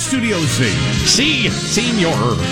[0.00, 0.64] Studio C.
[1.04, 2.08] See, senior.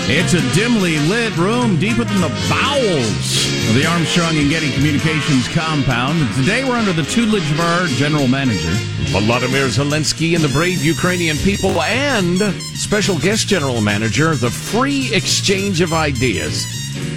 [0.07, 5.47] It's a dimly lit room deep within the bowels of the Armstrong and Getty Communications
[5.47, 6.19] compound.
[6.21, 8.69] And today we're under the tutelage of our general manager.
[9.09, 12.37] Volodymyr Zelensky and the brave Ukrainian people, and
[12.77, 16.65] special guest general manager, the free exchange of ideas.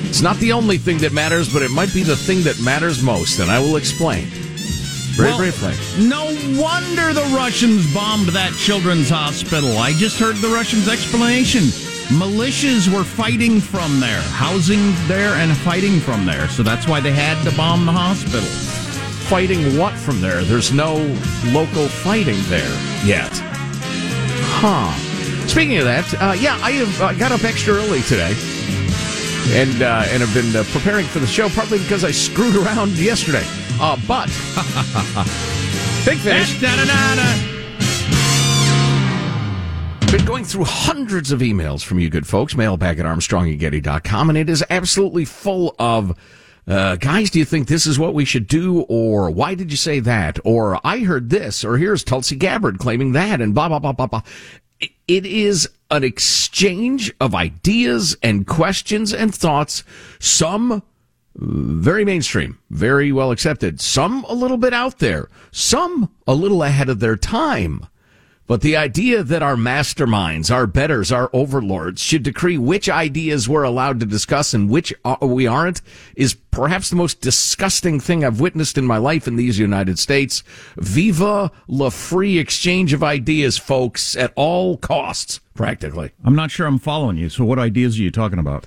[0.08, 3.02] It's not the only thing that matters, but it might be the thing that matters
[3.02, 4.28] most, and I will explain.
[5.14, 5.74] Very Well, briefly.
[5.98, 6.24] No
[6.60, 9.76] wonder the Russians bombed that children's hospital.
[9.78, 11.64] I just heard the Russians' explanation.
[12.08, 16.48] Militias were fighting from there, housing there and fighting from there.
[16.48, 18.48] So that's why they had to bomb the hospital.
[19.28, 20.42] Fighting what from there?
[20.44, 20.94] There's no
[21.46, 22.72] local fighting there
[23.04, 23.30] yet.
[24.60, 24.92] Huh.
[25.46, 28.34] Speaking of that, uh, yeah, I have uh, got up extra early today,
[29.52, 32.92] and uh, and have been uh, preparing for the show partly because I screwed around
[32.92, 33.44] yesterday.
[33.80, 34.26] Uh, but
[36.04, 36.60] big finish.
[40.12, 44.50] Been going through hundreds of emails from you good folks, mailbag at armstrongandgetty.com, and it
[44.50, 46.18] is absolutely full of,
[46.66, 48.82] uh, guys, do you think this is what we should do?
[48.90, 50.38] Or why did you say that?
[50.44, 54.06] Or I heard this, or here's Tulsi Gabbard claiming that, and blah, blah, blah, blah,
[54.06, 54.22] blah.
[55.08, 59.82] It is an exchange of ideas and questions and thoughts,
[60.18, 60.82] some
[61.34, 66.88] very mainstream, very well accepted, some a little bit out there, some a little ahead
[66.88, 67.86] of their time.
[68.48, 73.62] But the idea that our masterminds, our betters, our overlords should decree which ideas we're
[73.62, 75.80] allowed to discuss and which we aren't
[76.16, 80.42] is perhaps the most disgusting thing I've witnessed in my life in these United States.
[80.76, 86.10] Viva la free exchange of ideas, folks, at all costs, practically.
[86.24, 87.30] I'm not sure I'm following you.
[87.30, 88.66] So what ideas are you talking about?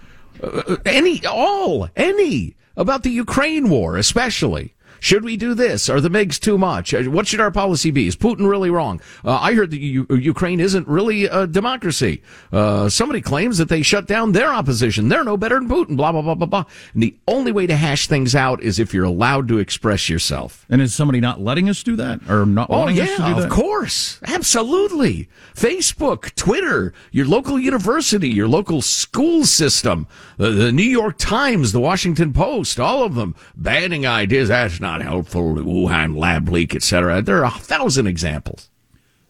[0.86, 4.75] Any, all, any about the Ukraine war, especially.
[5.00, 5.90] Should we do this?
[5.90, 6.94] Are the MiGs too much?
[6.94, 8.08] Uh, What should our policy be?
[8.08, 9.02] Is Putin really wrong?
[9.24, 12.22] Uh, I heard that U- Ukraine isn't really a democracy.
[12.52, 15.10] Uh, somebody claims that they shut down their opposition.
[15.10, 15.96] They're no better than Putin.
[15.98, 16.64] Blah blah blah blah blah.
[16.94, 20.66] And the only way to hash things out is if you're allowed to express yourself.
[20.70, 23.18] And is somebody not letting us do that, or not Oh wanting us to do
[23.18, 23.26] that?
[23.26, 23.44] Oh yeah, that?
[23.46, 25.28] of course, absolutely.
[25.54, 30.08] Facebook, Twitter, your local university, your local school system,
[30.38, 34.50] the, the New York Times, the Washington Post, all of them banning ideas.
[34.50, 35.56] That's not helpful.
[35.56, 37.20] Wuhan lab leak, etc.
[37.24, 38.70] There are a thousand examples.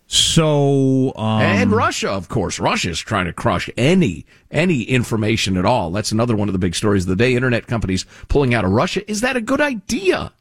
[0.05, 5.65] So, um, and Russia, of course, Russia is trying to crush any any information at
[5.65, 5.91] all.
[5.91, 7.35] That's another one of the big stories of the day.
[7.35, 9.09] Internet companies pulling out of Russia.
[9.09, 10.33] Is that a good idea?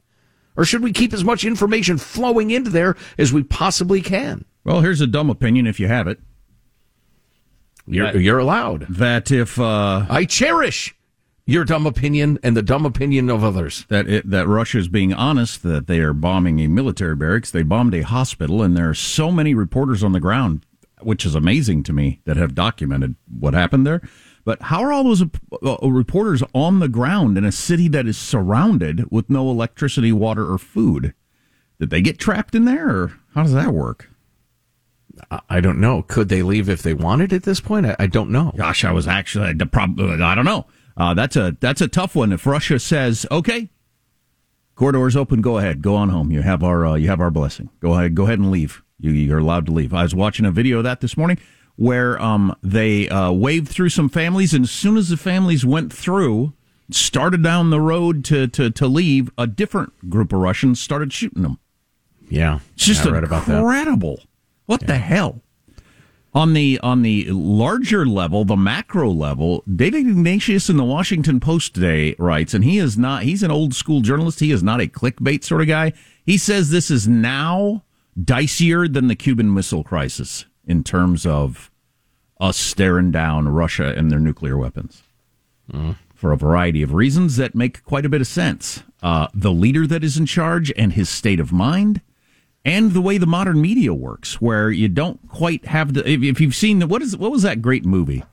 [0.56, 4.44] Or should we keep as much information flowing into there as we possibly can?
[4.64, 6.18] well, here's a dumb opinion if you have it.
[7.86, 8.86] You're, you're allowed.
[8.88, 10.94] That if uh, I cherish
[11.46, 13.84] your dumb opinion and the dumb opinion of others.
[13.88, 17.62] that it, that Russia is being honest that they are bombing a military barracks, they
[17.62, 20.64] bombed a hospital, and there are so many reporters on the ground,
[21.02, 24.00] which is amazing to me that have documented what happened there.
[24.46, 28.18] But how are all those uh, reporters on the ground in a city that is
[28.18, 31.14] surrounded with no electricity, water, or food?
[31.80, 34.10] Did they get trapped in there, or how does that work?
[35.30, 36.02] I- I don't know.
[36.02, 37.86] Could they leave if they wanted at this point?
[37.86, 38.52] I, I don't know.
[38.56, 40.66] Gosh, I was actually the prob- I don't know.
[40.96, 42.32] Uh, that's a that's a tough one.
[42.32, 43.70] If Russia says okay,
[44.74, 46.30] corridors open, go ahead, go on home.
[46.30, 47.70] You have our uh, you have our blessing.
[47.80, 48.82] Go ahead, go ahead and leave.
[49.00, 49.92] You, you're allowed to leave.
[49.92, 51.38] I was watching a video of that this morning
[51.76, 55.92] where um, they uh, waved through some families, and as soon as the families went
[55.92, 56.52] through,
[56.90, 61.42] started down the road to to to leave, a different group of Russians started shooting
[61.42, 61.58] them.
[62.28, 62.60] Yeah.
[62.74, 63.58] It's just I read about that.
[63.58, 64.20] incredible.
[64.66, 65.42] What the hell?
[66.34, 71.74] On the on the larger level, the macro level, David Ignatius in the Washington Post
[71.74, 74.88] today writes, and he is not he's an old school journalist, he is not a
[74.88, 75.92] clickbait sort of guy.
[76.26, 77.84] He says this is now
[78.20, 81.70] dicier than the Cuban Missile Crisis in terms of
[82.40, 85.04] us staring down Russia and their nuclear weapons.
[86.14, 88.82] For a variety of reasons that make quite a bit of sense.
[89.02, 92.00] Uh, the leader that is in charge and his state of mind,
[92.64, 96.08] and the way the modern media works, where you don't quite have the.
[96.08, 98.24] If, if you've seen the, what is what was that great movie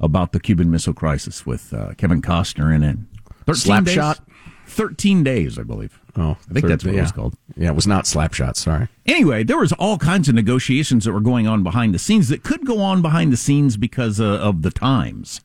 [0.00, 2.98] about the Cuban Missile Crisis with uh, Kevin Costner in it?
[3.46, 3.64] days?
[3.64, 4.20] Slapshot?
[4.66, 6.00] Thirteen days, I believe.
[6.16, 7.00] Oh, I think that's what yeah.
[7.00, 7.34] it was called.
[7.56, 8.56] Yeah, it was not Slapshot.
[8.56, 8.88] Sorry.
[9.04, 12.42] Anyway, there was all kinds of negotiations that were going on behind the scenes that
[12.42, 15.40] could go on behind the scenes because uh, of the times.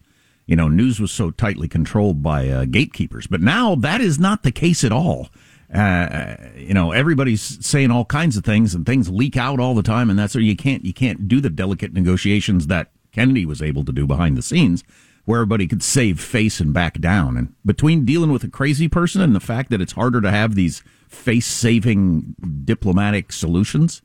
[0.47, 4.44] You know, news was so tightly controlled by uh, gatekeepers, but now that is not
[4.44, 5.29] the case at all.
[5.73, 9.81] Uh, you know, everybody's saying all kinds of things, and things leak out all the
[9.81, 13.62] time, and that's where you can't you can't do the delicate negotiations that Kennedy was
[13.62, 14.83] able to do behind the scenes,
[15.25, 17.38] where everybody could save face and back down.
[17.38, 20.56] And between dealing with a crazy person and the fact that it's harder to have
[20.56, 22.35] these face saving
[22.65, 24.01] diplomatic solutions,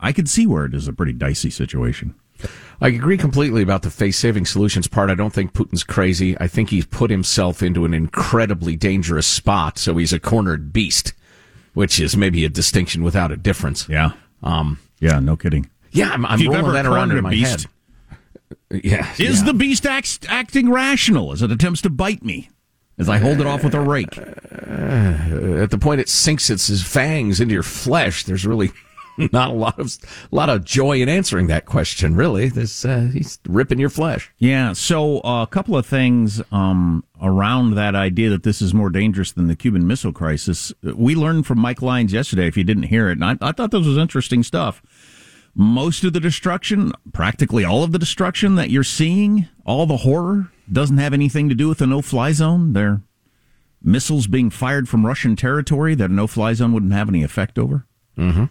[0.00, 2.14] I could see where it is a pretty dicey situation.
[2.80, 5.10] I agree completely about the face saving solutions part.
[5.10, 6.38] I don't think Putin's crazy.
[6.38, 11.12] I think he's put himself into an incredibly dangerous spot, so he's a cornered beast,
[11.74, 13.88] which is maybe a distinction without a difference.
[13.88, 14.12] Yeah.
[14.42, 15.68] Um, yeah, no kidding.
[15.90, 17.70] Yeah, I'm, I'm rolling that around in my beast, head.
[18.84, 19.10] Yeah.
[19.18, 19.46] Is yeah.
[19.46, 22.50] the beast act, acting rational as it attempts to bite me?
[22.98, 24.18] As I hold it off with a rake.
[24.18, 28.72] Uh, at the point it sinks its fangs into your flesh, there's really
[29.32, 29.96] not a lot of
[30.30, 32.14] a lot of joy in answering that question.
[32.14, 34.32] Really, this uh, he's ripping your flesh.
[34.38, 34.72] Yeah.
[34.72, 39.32] So uh, a couple of things um, around that idea that this is more dangerous
[39.32, 40.72] than the Cuban Missile Crisis.
[40.82, 42.46] We learned from Mike Lyons yesterday.
[42.46, 44.82] If you didn't hear it, and I, I thought this was interesting stuff.
[45.54, 50.52] Most of the destruction, practically all of the destruction that you're seeing, all the horror,
[50.70, 52.74] doesn't have anything to do with the no-fly zone.
[52.74, 53.00] They're
[53.82, 57.86] missiles being fired from Russian territory that a no-fly zone wouldn't have any effect over.
[58.16, 58.44] Mm-hmm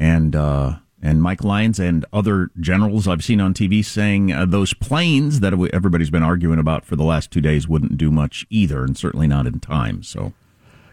[0.00, 4.74] and uh, and Mike Lyons and other generals I've seen on TV saying uh, those
[4.74, 8.82] planes that everybody's been arguing about for the last two days wouldn't do much either,
[8.82, 10.02] and certainly not in time.
[10.02, 10.32] So.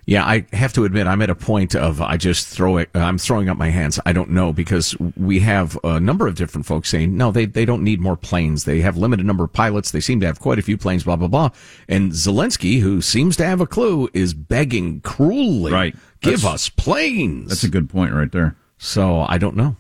[0.10, 2.90] Yeah, I have to admit, I'm at a point of I just throw it.
[2.96, 4.00] I'm throwing up my hands.
[4.06, 7.66] I don't know because we have a number of different folks saying no, they they
[7.66, 8.64] don't need more planes.
[8.64, 9.92] They have limited number of pilots.
[9.92, 11.04] They seem to have quite a few planes.
[11.04, 11.50] Blah blah blah.
[11.90, 15.96] And Zelensky, who seems to have a clue, is begging cruelly, right?
[16.22, 17.50] Give that's, us planes.
[17.50, 18.56] That's a good point right there.
[18.78, 19.76] So I don't know.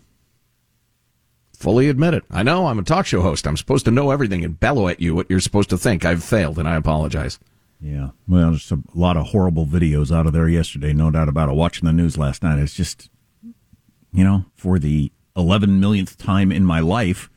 [1.57, 2.23] Fully admit it.
[2.29, 3.47] I know I'm a talk show host.
[3.47, 6.05] I'm supposed to know everything and bellow at you what you're supposed to think.
[6.05, 7.39] I've failed and I apologize.
[7.81, 8.09] Yeah.
[8.27, 11.55] Well, there's a lot of horrible videos out of there yesterday, no doubt about it.
[11.55, 13.09] Watching the news last night, it's just,
[14.11, 17.29] you know, for the 11 millionth time in my life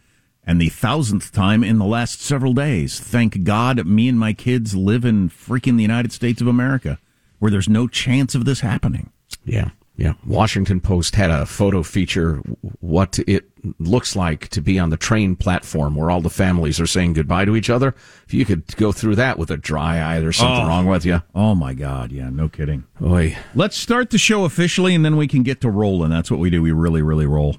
[0.44, 2.98] and the thousandth time in the last several days.
[2.98, 6.98] Thank God me and my kids live in freaking the United States of America
[7.38, 9.10] where there's no chance of this happening.
[9.44, 9.70] Yeah.
[10.00, 10.14] Yeah.
[10.26, 12.36] Washington Post had a photo feature
[12.80, 16.86] what it looks like to be on the train platform where all the families are
[16.86, 17.94] saying goodbye to each other.
[18.26, 20.68] If you could go through that with a dry eye, there's something oh.
[20.68, 21.22] wrong with you.
[21.34, 22.12] Oh my God.
[22.12, 22.30] Yeah.
[22.30, 22.84] No kidding.
[23.02, 23.36] Oy.
[23.54, 26.08] Let's start the show officially and then we can get to rolling.
[26.08, 26.62] That's what we do.
[26.62, 27.56] We really, really roll.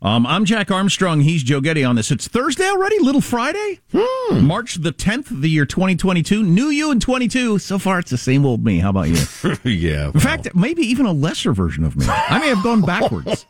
[0.00, 1.22] Um, I'm Jack Armstrong.
[1.22, 2.12] He's Joe Getty on this.
[2.12, 4.44] It's Thursday already, Little Friday, hmm.
[4.46, 6.44] March the 10th, of the year 2022.
[6.44, 7.58] New you in 22.
[7.58, 8.78] So far, it's the same old me.
[8.78, 9.16] How about you?
[9.64, 10.04] yeah.
[10.04, 10.12] Well.
[10.14, 12.06] In fact, maybe even a lesser version of me.
[12.08, 13.44] I may have gone backwards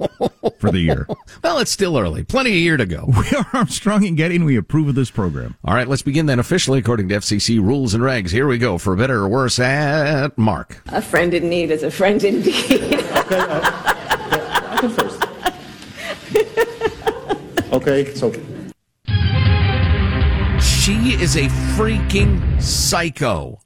[0.58, 1.06] for the year.
[1.44, 2.24] Well, it's still early.
[2.24, 3.04] Plenty of year to go.
[3.06, 5.56] We are Armstrong and Getty, and we approve of this program.
[5.64, 8.30] All right, let's begin then officially according to FCC rules and regs.
[8.30, 10.82] Here we go for better or worse at Mark.
[10.88, 12.54] A friend in need is a friend indeed.
[12.72, 13.70] okay, uh,
[14.68, 15.28] I can first.
[17.88, 18.30] Okay, so.
[20.60, 23.62] She is a freaking psycho.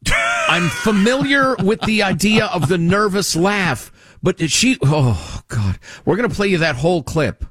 [0.49, 3.91] I'm familiar with the idea of the nervous laugh,
[4.23, 7.45] but she, oh God, we're going to play you that whole clip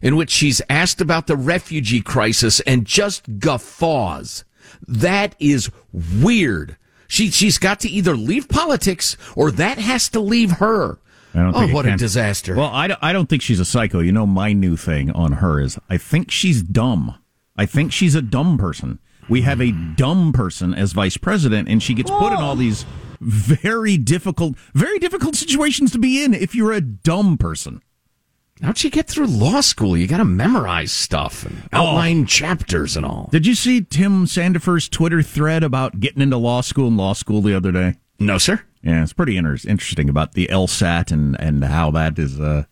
[0.00, 4.44] in which she's asked about the refugee crisis and just guffaws.
[4.86, 6.76] That is weird.
[7.08, 11.00] She, she's got to either leave politics or that has to leave her.
[11.36, 12.54] Oh, what a disaster!
[12.54, 14.00] Well, I don't, I don't think she's a psycho.
[14.00, 17.14] You know, my new thing on her is I think she's dumb.
[17.56, 18.98] I think she's a dumb person.
[19.28, 22.86] We have a dumb person as vice president, and she gets put in all these
[23.20, 27.82] very difficult, very difficult situations to be in if you're a dumb person.
[28.62, 29.96] How'd she get through law school?
[29.96, 31.78] You got to memorize stuff and oh.
[31.78, 32.26] outline oh.
[32.26, 33.28] chapters and all.
[33.30, 37.42] Did you see Tim Sandefur's Twitter thread about getting into law school and law school
[37.42, 37.96] the other day?
[38.18, 38.62] No, sir.
[38.82, 42.40] Yeah, it's pretty inter- interesting about the LSAT and and how that is.
[42.40, 42.64] Uh,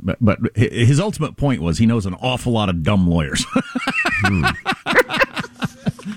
[0.00, 3.44] but, but his ultimate point was he knows an awful lot of dumb lawyers.
[4.24, 4.44] hmm.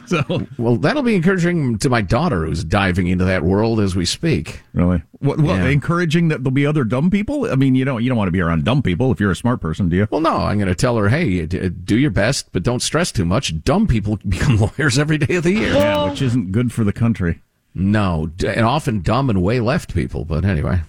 [0.06, 4.06] so, well, that'll be encouraging to my daughter who's diving into that world as we
[4.06, 4.62] speak.
[4.74, 5.02] Really?
[5.20, 5.66] What, yeah.
[5.68, 7.52] encouraging that there'll be other dumb people?
[7.52, 9.36] I mean, you don't you don't want to be around dumb people if you're a
[9.36, 10.08] smart person, do you?
[10.12, 10.36] Well, no.
[10.36, 13.64] I'm going to tell her, hey, do your best, but don't stress too much.
[13.64, 15.74] Dumb people become lawyers every day of the year.
[15.74, 17.42] Yeah, which isn't good for the country.
[17.74, 20.26] No, and often dumb and way left people.
[20.26, 20.82] But anyway,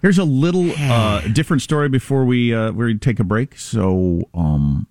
[0.00, 3.58] here's a little uh, different story before we uh, we take a break.
[3.58, 4.86] So, um,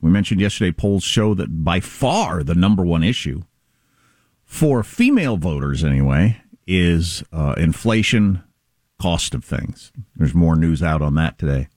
[0.00, 3.42] we mentioned yesterday polls show that by far the number one issue
[4.44, 8.42] for female voters, anyway, is uh, inflation,
[9.00, 9.92] cost of things.
[10.14, 11.68] There's more news out on that today.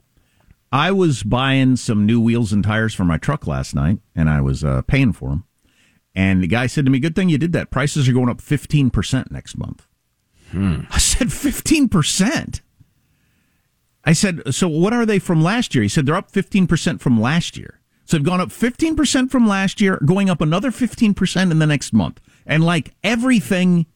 [0.70, 4.42] I was buying some new wheels and tires for my truck last night, and I
[4.42, 5.44] was uh, paying for them.
[6.16, 7.70] And the guy said to me, Good thing you did that.
[7.70, 9.86] Prices are going up 15% next month.
[10.50, 10.80] Hmm.
[10.90, 12.60] I said 15%.
[14.06, 15.82] I said, so what are they from last year?
[15.82, 17.80] He said they're up 15% from last year.
[18.04, 21.92] So they've gone up 15% from last year, going up another 15% in the next
[21.92, 22.20] month.
[22.46, 23.86] And like everything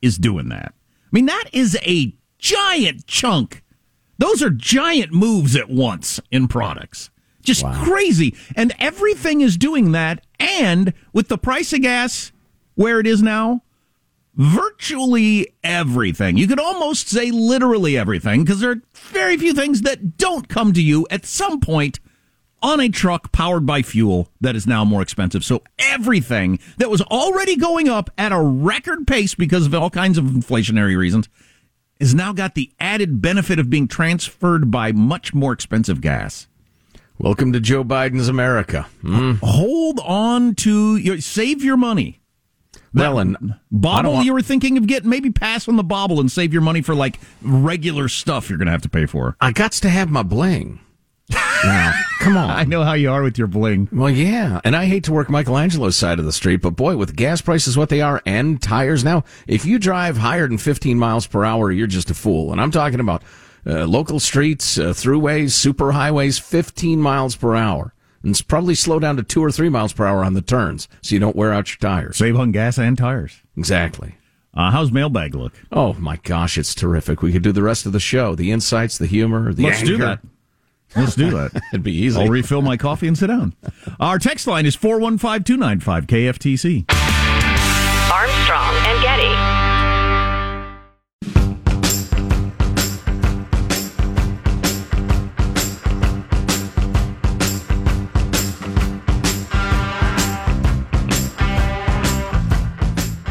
[0.00, 0.72] is doing that.
[0.72, 3.62] I mean, that is a giant chunk.
[4.16, 7.10] Those are giant moves at once in products.
[7.42, 8.34] Just crazy.
[8.56, 10.24] And everything is doing that.
[10.40, 12.32] And with the price of gas
[12.74, 13.62] where it is now,
[14.34, 16.36] virtually everything.
[16.36, 20.72] You could almost say literally everything because there are very few things that don't come
[20.72, 22.00] to you at some point
[22.62, 25.44] on a truck powered by fuel that is now more expensive.
[25.44, 30.18] So everything that was already going up at a record pace because of all kinds
[30.18, 31.28] of inflationary reasons
[32.00, 36.48] has now got the added benefit of being transferred by much more expensive gas.
[37.22, 38.86] Welcome to Joe Biden's America.
[39.02, 39.40] Mm.
[39.42, 42.22] Hold on to your save your money.
[42.94, 46.32] Well, and Bobble, want- you were thinking of getting maybe pass on the bobble and
[46.32, 49.36] save your money for like regular stuff you're going to have to pay for.
[49.38, 50.80] I got to have my bling.
[51.62, 52.48] Now, come on.
[52.48, 53.90] I know how you are with your bling.
[53.92, 56.96] Well, yeah, and I hate to work Michael Angelo's side of the street, but boy,
[56.96, 60.98] with gas prices what they are and tires now, if you drive higher than 15
[60.98, 62.50] miles per hour, you're just a fool.
[62.50, 63.22] And I'm talking about
[63.66, 67.94] uh, local streets, uh, throughways, superhighways, 15 miles per hour.
[68.22, 70.88] And it's probably slow down to two or three miles per hour on the turns,
[71.00, 72.18] so you don't wear out your tires.
[72.18, 73.40] Save on gas and tires.
[73.56, 74.16] Exactly.
[74.52, 75.54] Uh, how's mailbag look?
[75.70, 77.22] Oh my gosh, it's terrific.
[77.22, 79.96] We could do the rest of the show, the insights, the humor, the Let's do
[79.98, 80.20] that.
[80.96, 81.52] Let's do that.
[81.72, 82.20] It'd be easy.
[82.20, 83.54] I'll refill my coffee and sit down.
[84.00, 87.29] Our text line is 415 295 KFTC.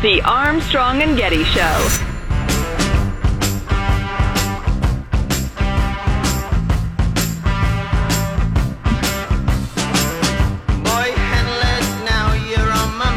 [0.09, 1.61] The Armstrong and Getty Show.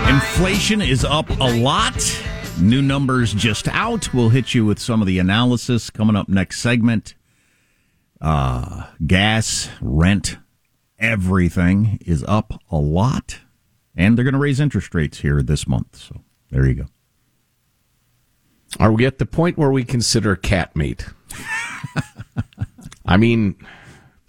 [0.06, 1.94] Inflation is up a lot.
[2.61, 4.12] New numbers just out.
[4.12, 7.14] We'll hit you with some of the analysis coming up next segment.
[8.20, 10.37] Uh, gas, rent,
[10.99, 13.40] everything is up a lot.
[13.96, 15.96] And they're going to raise interest rates here this month.
[15.96, 16.20] So
[16.52, 16.85] there you go.
[18.78, 21.06] Are we at the point where we consider cat meat?
[23.06, 23.56] I mean,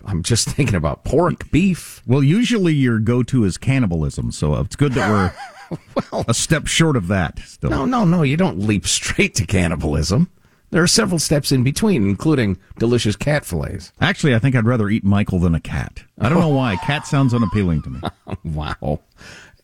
[0.06, 2.02] I'm just thinking about pork, beef.
[2.08, 4.32] Well, usually your go to is cannibalism.
[4.32, 5.78] So it's good that we're
[6.12, 7.70] well, a step short of that still.
[7.70, 8.24] No, no, no.
[8.24, 10.30] You don't leap straight to cannibalism.
[10.72, 13.94] There are several steps in between, including delicious cat fillets.
[14.02, 16.04] Actually, I think I'd rather eat Michael than a cat.
[16.20, 16.42] I don't oh.
[16.42, 16.78] know why.
[16.78, 18.02] Cat sounds unappealing to me.
[18.44, 19.02] Wow.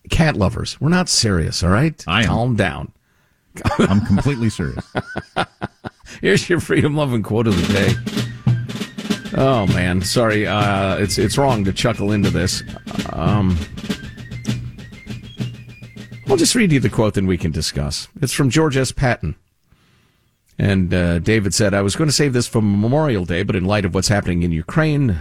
[0.10, 2.04] Cat lovers, we're not serious, all right?
[2.08, 2.28] I am.
[2.28, 2.92] Calm down.
[3.80, 4.86] I'm completely serious.
[6.22, 7.94] Here's your freedom loving quote of the day.
[9.38, 12.64] Oh man, sorry, uh, it's it's wrong to chuckle into this.
[13.14, 13.58] Um,
[16.28, 18.08] I'll just read you the quote, then we can discuss.
[18.22, 18.92] It's from George S.
[18.92, 19.36] Patton.
[20.62, 23.64] And uh, David said, I was going to save this for Memorial Day, but in
[23.64, 25.18] light of what's happening in Ukraine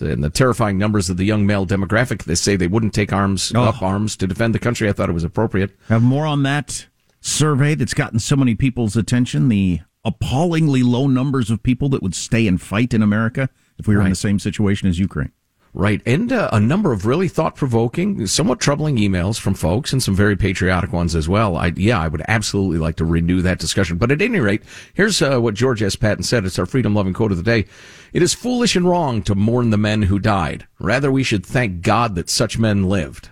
[0.00, 3.50] and the terrifying numbers of the young male demographic, they say they wouldn't take arms
[3.54, 3.62] Oh.
[3.62, 4.86] up arms to defend the country.
[4.88, 5.70] I thought it was appropriate.
[5.88, 6.86] Have more on that
[7.22, 9.48] survey that's gotten so many people's attention.
[9.48, 13.48] The appallingly low numbers of people that would stay and fight in America
[13.78, 15.32] if we were in the same situation as Ukraine.
[15.76, 16.00] Right.
[16.06, 20.14] And uh, a number of really thought provoking, somewhat troubling emails from folks and some
[20.14, 21.56] very patriotic ones as well.
[21.56, 23.98] I, yeah, I would absolutely like to renew that discussion.
[23.98, 24.62] But at any rate,
[24.94, 25.96] here's uh, what George S.
[25.96, 26.44] Patton said.
[26.44, 27.66] It's our freedom loving quote of the day.
[28.12, 30.64] It is foolish and wrong to mourn the men who died.
[30.78, 33.30] Rather, we should thank God that such men lived.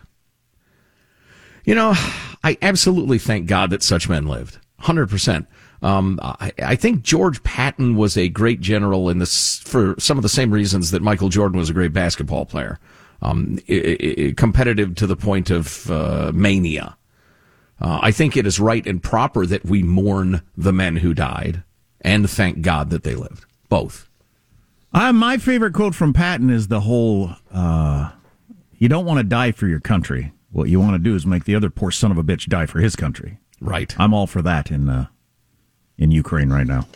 [1.65, 1.95] You know,
[2.43, 4.59] I absolutely thank God that such men lived.
[4.81, 5.47] 100%.
[5.83, 10.23] Um, I, I think George Patton was a great general in this for some of
[10.23, 12.79] the same reasons that Michael Jordan was a great basketball player.
[13.21, 16.97] Um, i- i- i- competitive to the point of uh, mania.
[17.81, 21.63] Uh, I think it is right and proper that we mourn the men who died
[22.01, 23.45] and thank God that they lived.
[23.69, 24.09] Both.
[24.93, 28.11] Uh, my favorite quote from Patton is the whole uh,
[28.79, 30.33] you don't want to die for your country.
[30.51, 32.67] What you want to do is make the other poor son of a bitch die
[32.67, 33.39] for his country.
[33.61, 33.95] Right.
[33.99, 35.07] I'm all for that in uh,
[35.99, 36.87] in Ukraine right now.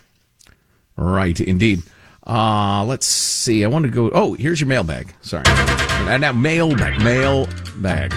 [0.97, 1.83] Right, indeed.
[2.27, 3.65] Uh, let's see.
[3.65, 4.11] I want to go.
[4.13, 5.15] Oh, here's your mailbag.
[5.21, 5.45] Sorry.
[5.47, 7.01] And now mailbag.
[7.03, 8.13] Mailbag.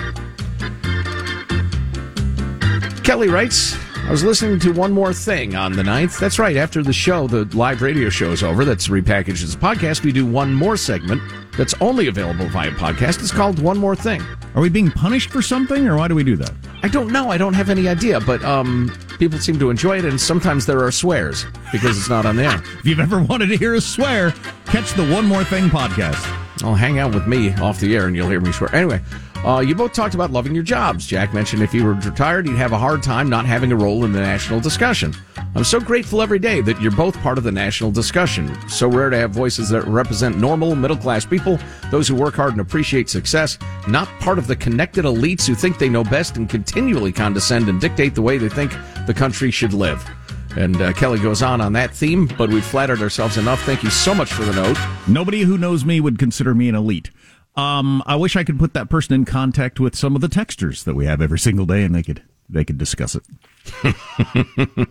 [3.04, 3.76] Kelly writes,
[4.10, 6.20] I was listening to One More Thing on the 9th.
[6.20, 6.58] That's right.
[6.58, 8.66] After the show, the live radio show is over.
[8.66, 10.04] That's repackaged as a podcast.
[10.04, 11.22] We do one more segment
[11.58, 13.20] that's only available via podcast.
[13.20, 14.22] It's called One More Thing.
[14.56, 16.52] Are we being punished for something, or why do we do that?
[16.84, 17.30] I don't know.
[17.30, 18.20] I don't have any idea.
[18.20, 22.26] But um, People seem to enjoy it, and sometimes there are swears because it's not
[22.26, 22.56] on the air.
[22.80, 24.32] If you've ever wanted to hear a swear,
[24.66, 26.24] catch the One More Thing podcast.
[26.64, 28.74] I'll hang out with me off the air and you'll hear me swear.
[28.74, 29.02] Anyway,
[29.46, 31.06] uh, you both talked about loving your jobs.
[31.06, 34.06] Jack mentioned if he were retired, he'd have a hard time not having a role
[34.06, 35.14] in the national discussion.
[35.56, 38.56] I'm so grateful every day that you're both part of the national discussion.
[38.70, 41.58] So rare to have voices that represent normal, middle class people,
[41.90, 45.80] those who work hard and appreciate success, not part of the connected elites who think
[45.80, 48.72] they know best and continually condescend and dictate the way they think
[49.08, 50.08] the country should live.
[50.56, 53.62] And uh, Kelly goes on on that theme, but we've flattered ourselves enough.
[53.64, 54.78] Thank you so much for the note.
[55.08, 57.10] Nobody who knows me would consider me an elite.
[57.56, 60.84] Um, I wish I could put that person in contact with some of the texters
[60.86, 63.24] that we have every single day, and they could they could discuss it.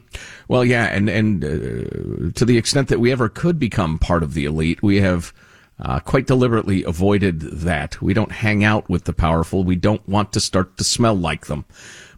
[0.49, 4.33] Well, yeah, and and uh, to the extent that we ever could become part of
[4.33, 5.35] the elite, we have
[5.79, 8.01] uh, quite deliberately avoided that.
[8.01, 9.63] We don't hang out with the powerful.
[9.63, 11.67] We don't want to start to smell like them.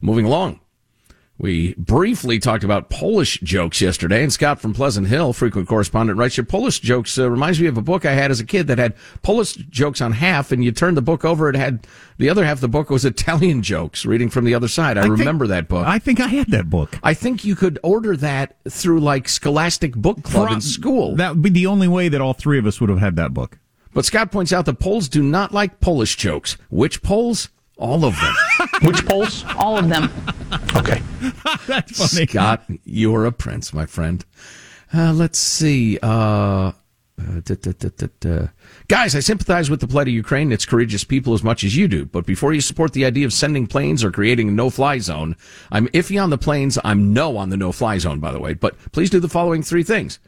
[0.00, 0.60] Moving along.
[1.40, 6.36] We briefly talked about Polish jokes yesterday, and Scott from Pleasant Hill, frequent correspondent, writes
[6.36, 8.76] your Polish jokes uh, reminds me of a book I had as a kid that
[8.76, 11.86] had Polish jokes on half, and you turned the book over, it had
[12.18, 14.98] the other half of the book was Italian jokes, reading from the other side.
[14.98, 15.86] I, think- remember that book.
[15.86, 16.98] I think I had that book.
[17.02, 21.16] I think you could order that through like Scholastic Book Club in school.
[21.16, 23.32] That would be the only way that all three of us would have had that
[23.32, 23.58] book.
[23.94, 26.58] But Scott points out the Poles do not like Polish jokes.
[26.68, 27.48] Which Poles?
[27.80, 28.34] All of them.
[28.82, 29.44] Which polls?
[29.56, 30.10] All of them.
[30.76, 31.00] Okay.
[31.66, 32.26] That's funny.
[32.26, 34.24] Scott, you're a prince, my friend.
[34.92, 35.98] Uh, let's see.
[36.02, 36.72] Uh,
[37.20, 38.46] uh, da, da, da, da, da.
[38.88, 41.74] Guys, I sympathize with the plight of Ukraine and its courageous people as much as
[41.74, 42.04] you do.
[42.04, 45.36] But before you support the idea of sending planes or creating a no-fly zone,
[45.72, 46.78] I'm iffy on the planes.
[46.84, 48.52] I'm no on the no-fly zone, by the way.
[48.52, 50.18] But please do the following three things.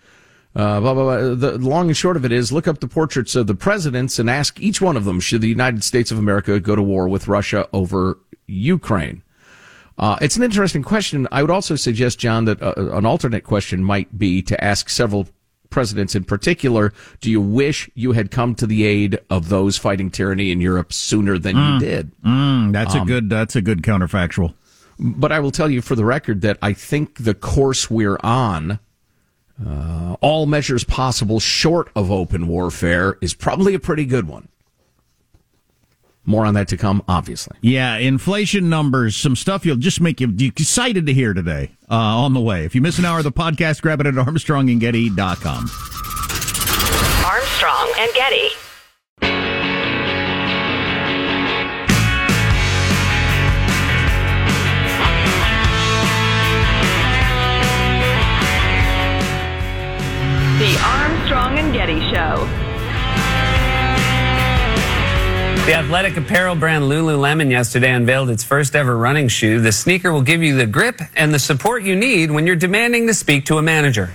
[0.54, 1.34] Uh, blah, blah, blah.
[1.34, 4.28] The long and short of it is look up the portraits of the presidents and
[4.28, 7.26] ask each one of them, should the United States of America go to war with
[7.28, 9.22] Russia over Ukraine?
[9.98, 11.28] Uh, it's an interesting question.
[11.32, 15.28] I would also suggest, John, that uh, an alternate question might be to ask several
[15.70, 20.10] presidents in particular, do you wish you had come to the aid of those fighting
[20.10, 22.12] tyranny in Europe sooner than you did?
[22.22, 23.30] Mm, that's a good.
[23.30, 24.54] That's a good counterfactual.
[24.98, 28.78] But I will tell you for the record that I think the course we're on,
[29.66, 34.48] uh, all measures possible short of open warfare, is probably a pretty good one.
[36.24, 37.56] More on that to come, obviously.
[37.62, 41.94] Yeah, inflation numbers, some stuff you'll just make you, you excited to hear today uh,
[41.94, 42.64] on the way.
[42.64, 45.70] If you miss an hour of the podcast, grab it at armstrongandgetty.com.
[47.24, 48.50] Armstrong and Getty.
[61.32, 62.46] Armstrong and Getty Show.
[65.64, 69.60] The athletic apparel brand Lululemon yesterday unveiled its first ever running shoe.
[69.60, 73.06] The sneaker will give you the grip and the support you need when you're demanding
[73.06, 74.12] to speak to a manager.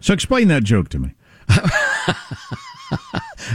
[0.00, 1.14] So explain that joke to me.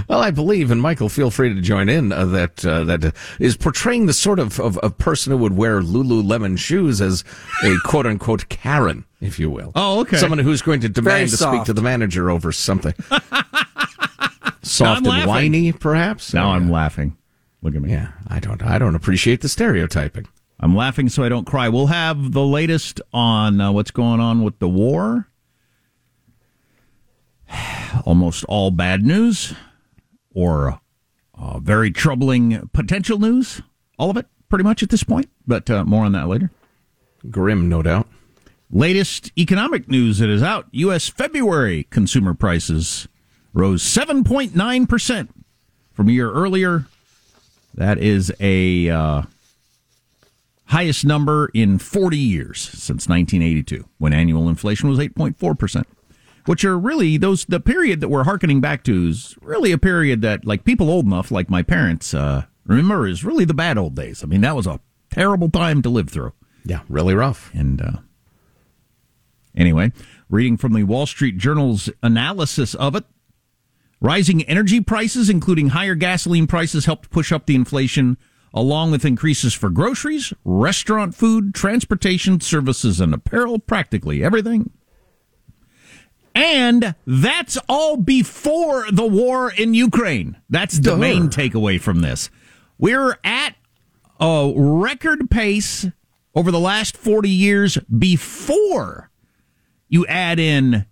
[0.07, 3.11] Well, I believe, and Michael, feel free to join in, uh, that uh, that uh,
[3.39, 7.23] is portraying the sort of, of, of person who would wear Lululemon shoes as
[7.63, 9.71] a quote unquote Karen, if you will.
[9.75, 10.17] Oh, okay.
[10.17, 12.93] Someone who's going to demand to speak to the manager over something.
[14.61, 15.27] Soft and laughing.
[15.27, 16.33] whiny, perhaps.
[16.33, 17.17] Now Uh, I'm laughing.
[17.61, 17.91] Look at me.
[17.91, 18.61] Yeah, I don't.
[18.63, 20.27] I don't appreciate the stereotyping.
[20.59, 21.67] I'm laughing so I don't cry.
[21.69, 25.27] We'll have the latest on uh, what's going on with the war.
[28.05, 29.53] Almost all bad news
[30.35, 30.79] or
[31.33, 33.61] uh, very troubling potential news.
[33.97, 35.29] All of it, pretty much at this point.
[35.47, 36.51] But uh, more on that later.
[37.31, 38.07] Grim, no doubt.
[38.69, 41.07] Latest economic news that is out U.S.
[41.07, 43.07] February consumer prices
[43.53, 45.29] rose 7.9%
[45.93, 46.85] from a year earlier.
[47.73, 49.23] That is a uh,
[50.65, 55.85] highest number in 40 years since 1982, when annual inflation was 8.4%.
[56.45, 60.21] Which are really those, the period that we're hearkening back to is really a period
[60.21, 63.95] that, like people old enough, like my parents, uh, remember is really the bad old
[63.95, 64.23] days.
[64.23, 64.79] I mean, that was a
[65.09, 66.33] terrible time to live through.
[66.63, 67.51] Yeah, really rough.
[67.53, 67.97] And uh,
[69.55, 69.91] anyway,
[70.29, 73.05] reading from the Wall Street Journal's analysis of it,
[73.99, 78.17] rising energy prices, including higher gasoline prices, helped push up the inflation,
[78.53, 84.71] along with increases for groceries, restaurant food, transportation, services, and apparel, practically everything.
[86.35, 90.35] And that's all before the war in Ukraine.
[90.49, 90.97] That's the Duh.
[90.97, 92.29] main takeaway from this.
[92.77, 93.55] We're at
[94.19, 95.85] a record pace
[96.35, 99.09] over the last 40 years before
[99.87, 100.85] you add in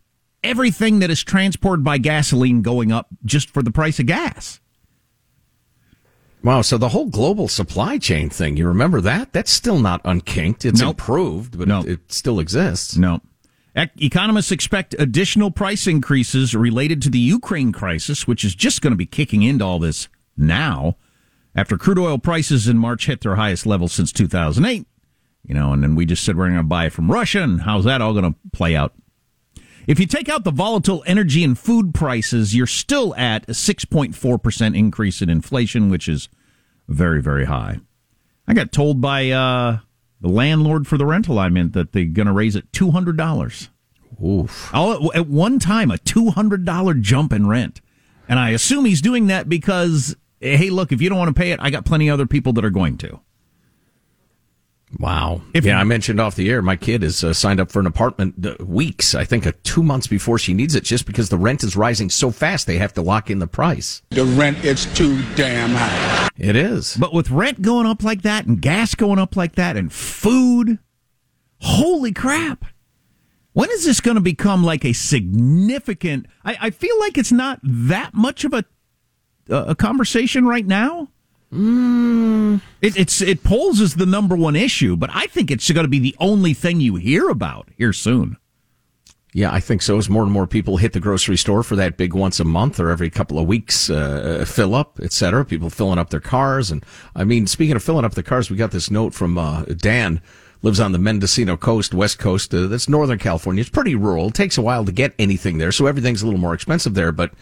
[0.43, 4.61] everything that is transported by gasoline going up just for the price of gas.
[6.43, 9.31] Wow, so the whole global supply chain thing, you remember that?
[9.31, 10.65] That's still not unkinked.
[10.65, 10.89] It's Nope.
[10.99, 11.85] improved, but Nope.
[11.85, 12.97] it, it still exists.
[12.97, 13.15] No.
[13.15, 13.21] Ec-
[13.75, 18.97] Economists expect additional price increases related to the Ukraine crisis, which is just going to
[18.97, 20.07] be kicking into all this
[20.37, 20.95] now
[21.55, 24.85] after crude oil prices in March hit their highest level since 2008.
[25.45, 27.83] You know, and then we just said we're going to buy from Russia, and how's
[27.83, 28.93] that all going to play out?
[29.87, 34.77] If you take out the volatile energy and food prices, you're still at a 6.4%
[34.77, 36.29] increase in inflation, which is
[36.87, 37.79] very, very high.
[38.47, 39.79] I got told by uh,
[40.23, 43.67] the landlord for the rental I'm in that they're going to raise it $200.
[44.23, 44.73] Oof.
[44.73, 47.81] All at, at one time, a $200 jump in rent.
[48.29, 51.51] And I assume he's doing that because, hey, look, if you don't want to pay
[51.51, 53.19] it, I got plenty of other people that are going to.
[54.99, 55.41] Wow.
[55.53, 57.87] If- yeah, I mentioned off the air, my kid is uh, signed up for an
[57.87, 61.37] apartment uh, weeks, I think uh, two months before she needs it, just because the
[61.37, 64.01] rent is rising so fast they have to lock in the price.
[64.09, 66.29] The rent is too damn high.
[66.37, 66.95] It is.
[66.95, 70.79] But with rent going up like that and gas going up like that and food,
[71.61, 72.65] holy crap.
[73.53, 76.25] When is this going to become like a significant?
[76.43, 78.65] I, I feel like it's not that much of a
[79.49, 81.09] a conversation right now.
[82.81, 85.89] It, it's it polls as the number one issue, but I think it's going to
[85.89, 88.37] be the only thing you hear about here soon.
[89.35, 89.97] Yeah, I think so.
[89.97, 92.79] As more and more people hit the grocery store for that big once a month
[92.79, 96.69] or every couple of weeks uh, fill up, et cetera, people filling up their cars.
[96.69, 96.85] And
[97.15, 100.21] I mean, speaking of filling up the cars, we got this note from uh, Dan,
[100.61, 102.53] lives on the Mendocino coast, west coast.
[102.53, 103.61] Uh, that's Northern California.
[103.61, 104.27] It's pretty rural.
[104.27, 107.11] It takes a while to get anything there, so everything's a little more expensive there.
[107.11, 107.33] But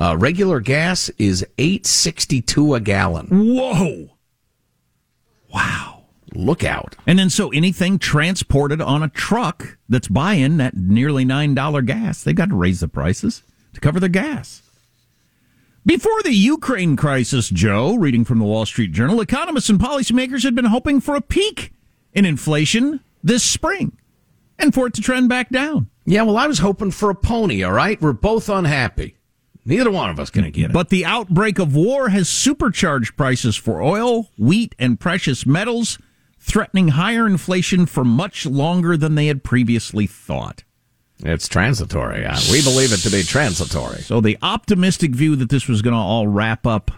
[0.00, 3.28] uh, regular gas is eight sixty two a gallon.
[3.30, 4.16] Whoa!
[5.52, 5.98] Wow.
[6.32, 6.96] Look out!
[7.06, 12.22] And then so anything transported on a truck that's buying that nearly nine dollar gas,
[12.22, 13.42] they've got to raise the prices
[13.74, 14.62] to cover their gas.
[15.84, 20.54] Before the Ukraine crisis, Joe, reading from the Wall Street Journal, economists and policymakers had
[20.54, 21.72] been hoping for a peak
[22.12, 23.96] in inflation this spring
[24.58, 25.88] and for it to trend back down.
[26.04, 27.62] Yeah, well, I was hoping for a pony.
[27.62, 29.16] All right, we're both unhappy.
[29.64, 30.72] Neither one of us going to get it.
[30.72, 35.98] But the outbreak of war has supercharged prices for oil, wheat, and precious metals,
[36.38, 40.64] threatening higher inflation for much longer than they had previously thought.
[41.22, 42.26] It's transitory.
[42.50, 44.00] We believe it to be transitory.
[44.00, 46.90] So the optimistic view that this was going to all wrap up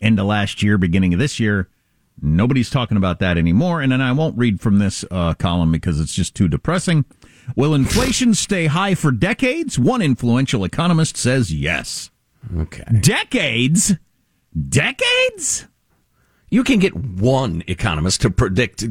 [0.00, 1.68] end of last year, beginning of this year,
[2.20, 3.80] nobody's talking about that anymore.
[3.80, 7.04] And then I won't read from this uh, column because it's just too depressing.
[7.56, 9.78] Will inflation stay high for decades?
[9.78, 12.10] One influential economist says yes.
[12.56, 12.84] Okay.
[13.00, 13.94] Decades?
[14.68, 15.66] Decades?
[16.52, 18.84] You can get one economist to predict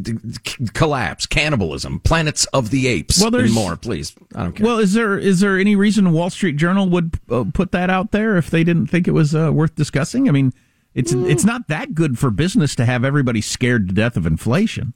[0.73, 3.75] collapse, cannibalism, planets of the apes, Well, there's- and more.
[3.75, 4.65] Please, I don't care.
[4.65, 8.11] Well, is there is there any reason Wall Street Journal would uh, put that out
[8.11, 10.29] there if they didn't think it was uh, worth discussing?
[10.29, 10.53] I mean,
[10.93, 14.93] it's it's not that good for business to have everybody scared to death of inflation.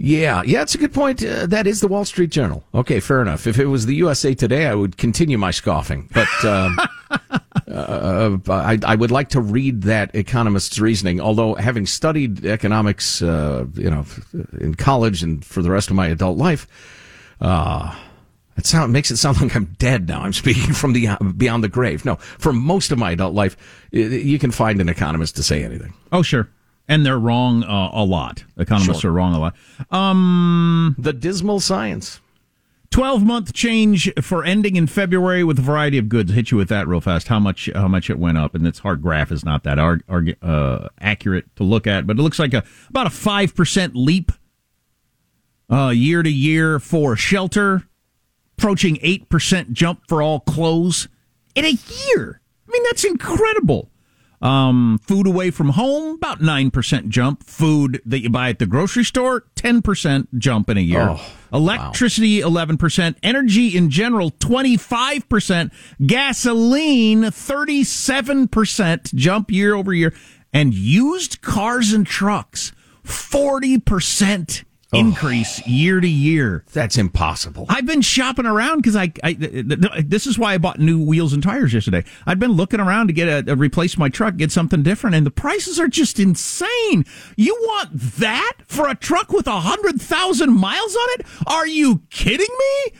[0.00, 1.24] Yeah, yeah, it's a good point.
[1.24, 2.62] Uh, that is the Wall Street Journal.
[2.72, 3.48] Okay, fair enough.
[3.48, 6.08] If it was the USA Today, I would continue my scoffing.
[6.14, 6.78] But um,
[7.68, 11.20] uh, I, I would like to read that economist's reasoning.
[11.20, 14.06] Although, having studied economics, uh, you know,
[14.60, 16.68] in college and for the rest of my adult life,
[17.40, 17.92] uh,
[18.56, 20.20] it sound makes it sound like I'm dead now.
[20.20, 22.04] I'm speaking from the beyond the grave.
[22.04, 23.56] No, for most of my adult life,
[23.90, 25.92] you can find an economist to say anything.
[26.12, 26.48] Oh, sure.
[26.88, 28.44] And they're wrong uh, a lot.
[28.56, 29.10] Economists Sure.
[29.10, 29.54] are wrong a lot.
[29.90, 32.20] Um, The dismal science.
[32.90, 36.32] 12 month change for ending in February with a variety of goods.
[36.32, 37.28] Hit you with that real fast.
[37.28, 40.02] How much how much it went up, and its hard graph is not that arg,
[40.08, 43.94] arg, uh, accurate to look at, but it looks like a about a five percent
[43.94, 44.32] leap
[45.70, 47.82] uh, year to year for shelter,
[48.56, 51.08] approaching eight percent jump for all clothes
[51.54, 51.76] in a
[52.16, 52.40] year.
[52.66, 53.90] I mean, that's incredible.
[54.40, 57.42] Um, food away from home, about 9% jump.
[57.44, 61.08] Food that you buy at the grocery store, 10% jump in a year.
[61.10, 63.16] Oh, Electricity, 11%.
[63.22, 65.72] Energy in general, 25%.
[66.06, 70.14] Gasoline, 37% jump year over year.
[70.52, 72.72] And used cars and trucks,
[73.04, 76.64] 40% increase year to year.
[76.72, 77.66] That's impossible.
[77.68, 81.02] I've been shopping around because I, I th- th- this is why I bought new
[81.04, 82.04] wheels and tires yesterday.
[82.26, 85.26] I've been looking around to get a, a replace my truck, get something different, and
[85.26, 87.04] the prices are just insane.
[87.36, 91.26] You want that for a truck with a hundred thousand miles on it?
[91.46, 92.92] Are you kidding me?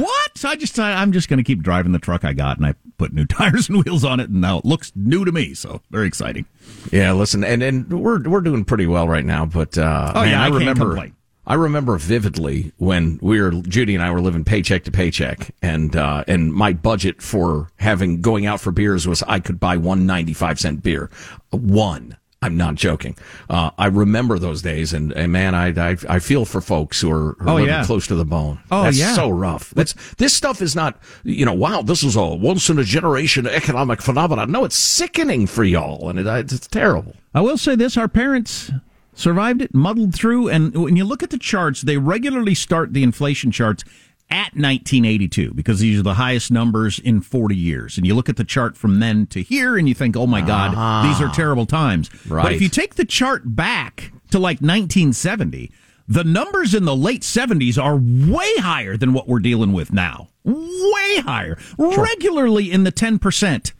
[0.00, 0.38] What?
[0.38, 2.64] So I just I, I'm just going to keep driving the truck I got, and
[2.66, 5.52] I put new tires and wheels on it, and now it looks new to me.
[5.54, 6.46] So very exciting.
[6.92, 10.30] Yeah, listen, and and we're we're doing pretty well right now, but uh, Oh, man,
[10.30, 10.86] yeah, I I, remember.
[10.90, 11.14] complain.
[11.48, 15.96] I remember vividly when we were Judy and I were living paycheck to paycheck, and
[15.96, 20.04] uh, and my budget for having going out for beers was I could buy one
[20.06, 21.10] ninety five cent beer,
[21.50, 22.16] one.
[22.40, 23.16] I'm not joking.
[23.50, 27.10] Uh, I remember those days, and, and man, I, I I feel for folks who
[27.10, 27.84] are, who are Oh, yeah.
[27.84, 28.60] close to the bone.
[28.70, 29.14] Oh, That's yeah.
[29.14, 29.70] so rough.
[29.70, 33.48] That's this stuff is not, you know, wow, this is a once in a generation
[33.48, 34.52] economic phenomenon.
[34.52, 37.16] No, it's sickening for y'all, and it, it's terrible.
[37.34, 38.70] I will say this: our parents
[39.18, 43.02] survived it, muddled through, and when you look at the charts, they regularly start the
[43.02, 43.84] inflation charts
[44.30, 47.96] at 1982 because these are the highest numbers in 40 years.
[47.96, 50.40] And you look at the chart from then to here, and you think, "Oh my
[50.40, 51.02] God, ah.
[51.02, 55.72] these are terrible times." But if you take the chart back to like 1970.
[56.10, 60.28] The numbers in the late 70s are way higher than what we're dealing with now.
[60.44, 61.58] Way higher.
[61.76, 63.72] Regularly in the 10%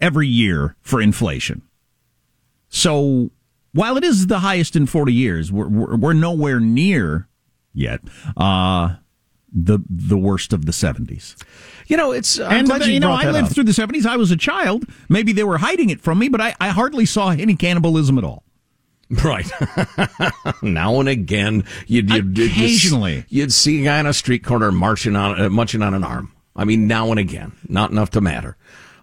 [0.00, 1.62] every year for inflation.
[2.68, 3.30] So
[3.72, 7.28] while it is the highest in 40 years, we're, we're, we're nowhere near
[7.74, 8.00] yet
[8.36, 8.96] uh,
[9.52, 11.36] the the worst of the 70s.
[11.86, 12.38] You know, it's.
[12.38, 13.54] I'm and glad you, you, know, I lived up.
[13.54, 14.04] through the 70s.
[14.04, 14.84] I was a child.
[15.08, 18.24] Maybe they were hiding it from me, but I, I hardly saw any cannibalism at
[18.24, 18.44] all.
[19.24, 19.50] Right.
[20.62, 23.24] now and again, you'd, you'd you'd- Occasionally.
[23.30, 26.30] you'd, see a guy on a street corner marching on, uh, munching on an arm.
[26.54, 28.58] I mean, now and again, not enough to matter.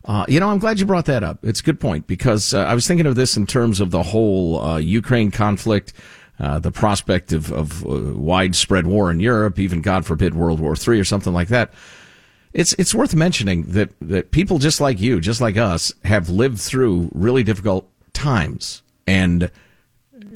[0.05, 1.39] Uh, you know, I'm glad you brought that up.
[1.43, 4.03] It's a good point because uh, I was thinking of this in terms of the
[4.03, 5.93] whole uh, Ukraine conflict,
[6.39, 10.75] uh, the prospect of, of uh, widespread war in Europe, even God forbid World War
[10.75, 11.73] III or something like that.
[12.53, 16.59] It's it's worth mentioning that that people just like you, just like us, have lived
[16.59, 19.51] through really difficult times and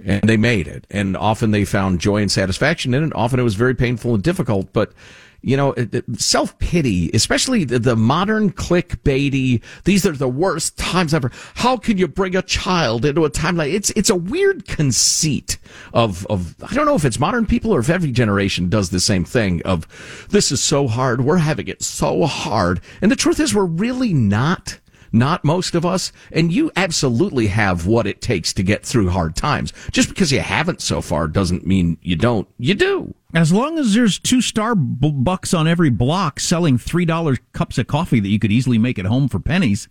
[0.04, 0.86] and they made it.
[0.90, 3.12] And often they found joy and satisfaction in it.
[3.16, 4.94] Often it was very painful and difficult, but
[5.42, 5.74] you know,
[6.18, 11.32] self pity, especially the, the modern clickbaity, these are the worst times ever.
[11.56, 15.58] How can you bring a child into a time like it's, it's a weird conceit
[15.94, 19.00] of, of, I don't know if it's modern people or if every generation does the
[19.00, 19.88] same thing of
[20.30, 21.22] this is so hard.
[21.22, 22.82] We're having it so hard.
[23.02, 24.80] And the truth is we're really not
[25.12, 29.36] not most of us, and you absolutely have what it takes to get through hard
[29.36, 29.74] times.
[29.92, 32.48] Just because you haven't so far doesn't mean you don't.
[32.58, 33.16] You do.
[33.34, 38.20] As long as there's two Starbucks on every block selling three dollar cups of coffee
[38.20, 39.88] that you could easily make at home for pennies.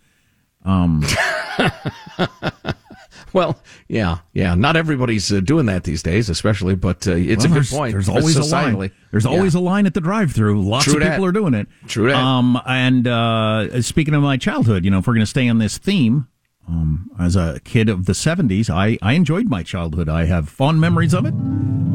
[0.65, 1.03] Um,
[3.31, 4.55] Well, yeah, yeah.
[4.55, 7.91] Not everybody's uh, doing that these days, especially, but uh, it's well, a good point.
[7.91, 8.91] There's always a line.
[9.11, 9.31] There's Yeah.
[9.31, 10.63] always a line at the drive-through.
[10.63, 11.11] Lots True of that.
[11.11, 11.67] people are doing it.
[11.87, 12.15] True that.
[12.15, 15.59] Um, and uh, speaking of my childhood, you know, if we're going to stay on
[15.59, 16.27] this theme,
[16.69, 20.07] um, as a kid of the '70s, I I enjoyed my childhood.
[20.07, 21.33] I have fond memories of it.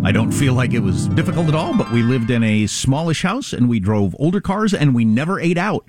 [0.03, 1.77] I don't feel like it was difficult at all.
[1.77, 5.39] But we lived in a smallish house, and we drove older cars, and we never
[5.39, 5.87] ate out.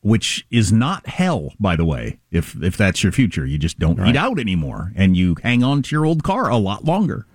[0.00, 2.18] Which is not hell, by the way.
[2.30, 5.82] If if that's your future, you just don't eat out anymore, and you hang on
[5.82, 7.26] to your old car a lot longer.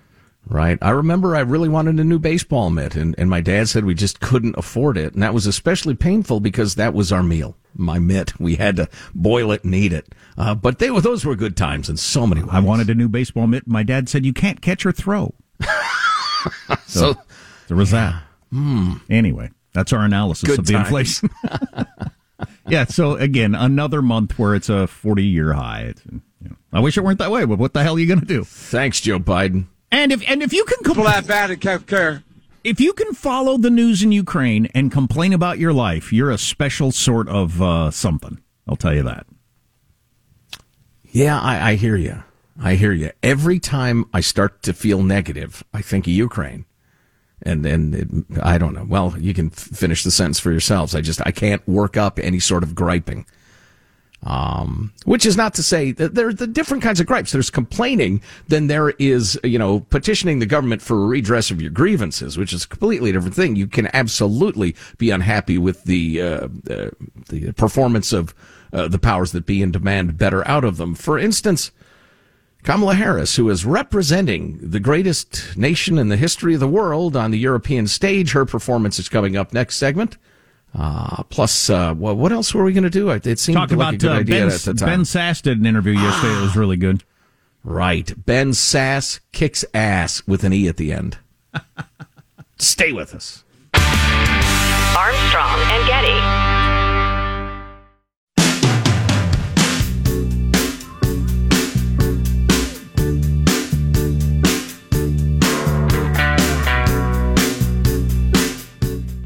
[0.49, 0.79] Right.
[0.81, 3.93] I remember I really wanted a new baseball mitt, and, and my dad said we
[3.93, 5.13] just couldn't afford it.
[5.13, 8.39] And that was especially painful because that was our meal, my mitt.
[8.39, 10.13] We had to boil it and eat it.
[10.37, 12.49] Uh, but they were, those were good times in so many ways.
[12.51, 13.67] I wanted a new baseball mitt.
[13.67, 15.33] My dad said you can't catch or throw.
[16.87, 17.13] So,
[17.67, 18.23] There was that.
[19.09, 20.87] Anyway, that's our analysis Good of the times.
[20.87, 21.29] inflation.
[22.67, 22.85] yeah.
[22.85, 25.81] So again, another month where it's a forty-year high.
[25.89, 28.07] It's, you know, I wish it weren't that way, but what the hell are you
[28.07, 28.43] going to do?
[28.45, 29.65] thanks, Joe Biden.
[29.91, 32.23] And if and if you can compl- that bad and can't care.
[32.63, 36.37] if you can follow the news in Ukraine and complain about your life, you're a
[36.37, 38.39] special sort of uh, something.
[38.67, 39.25] I'll tell you that.
[41.11, 42.23] Yeah, I, I hear you.
[42.61, 43.11] I hear you.
[43.23, 46.65] Every time I start to feel negative, I think of Ukraine.
[47.41, 48.85] And then it, I don't know.
[48.87, 50.93] Well, you can f- finish the sentence for yourselves.
[50.93, 53.25] I just I can't work up any sort of griping.
[54.21, 57.31] Um, which is not to say that there are the different kinds of gripes.
[57.31, 61.71] There's complaining, then there is, you know, petitioning the government for a redress of your
[61.71, 63.55] grievances, which is a completely different thing.
[63.55, 66.89] You can absolutely be unhappy with the, uh, uh,
[67.29, 68.35] the performance of
[68.73, 70.95] uh, the powers that be and demand better out of them.
[70.95, 71.71] For instance,
[72.63, 77.31] Kamala Harris, who is representing the greatest nation in the history of the world on
[77.31, 80.17] the European stage, her performance is coming up next segment.
[80.77, 83.09] Uh, plus, uh, well, what else were we going to do?
[83.09, 84.89] It it seemed Talk like about a good uh, idea ben, at the time.
[84.89, 86.37] ben Sasse did an interview yesterday.
[86.37, 87.03] It was really good.
[87.63, 88.13] Right.
[88.25, 91.17] Ben Sasse kicks ass with an E at the end.
[92.59, 93.43] Stay with us.
[93.73, 96.58] Armstrong and Getty.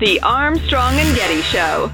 [0.03, 1.89] The Armstrong and Getty Show.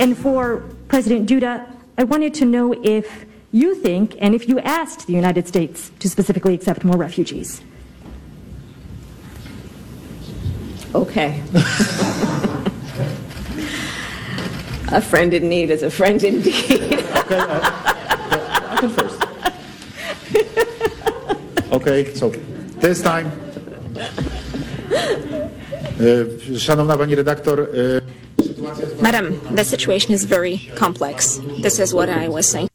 [0.00, 5.06] And for President Duda, I wanted to know if you think and if you asked
[5.06, 7.62] the United States to specifically accept more refugees.
[10.92, 11.40] Okay.
[14.88, 16.72] a friend in need is a friend indeed.
[16.72, 17.60] Okay, uh,
[18.70, 19.22] I can first.
[21.72, 22.30] Okay, so
[22.80, 23.49] this time.
[29.02, 31.40] Madam, the situation is very complex.
[31.60, 32.68] This is what I was saying.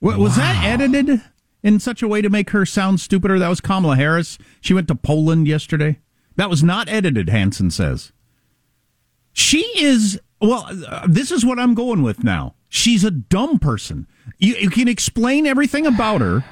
[0.00, 1.20] Wa- Was that edited
[1.62, 3.38] in such a way to make her sound stupider?
[3.38, 4.38] That was Kamala Harris.
[4.60, 5.98] She went to Poland yesterday.
[6.36, 8.12] That was not edited, Hansen says.
[9.32, 12.54] She is, well, uh, this is what I'm going with now.
[12.68, 14.06] She's a dumb person.
[14.38, 16.44] You, you can explain everything about her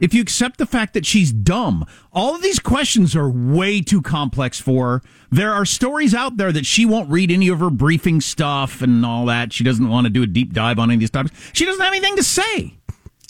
[0.00, 1.84] if you accept the fact that she's dumb.
[2.12, 5.02] All of these questions are way too complex for her.
[5.30, 9.04] There are stories out there that she won't read any of her briefing stuff and
[9.04, 9.52] all that.
[9.52, 11.34] She doesn't want to do a deep dive on any of these topics.
[11.52, 12.74] She doesn't have anything to say.